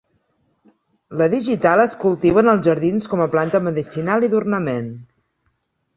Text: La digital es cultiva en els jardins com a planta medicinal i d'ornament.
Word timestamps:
La 1.21 1.27
digital 1.33 1.83
es 1.83 1.93
cultiva 2.05 2.43
en 2.45 2.51
els 2.55 2.65
jardins 2.69 3.11
com 3.13 3.23
a 3.27 3.31
planta 3.35 3.63
medicinal 3.67 4.27
i 4.29 4.31
d'ornament. 4.33 4.93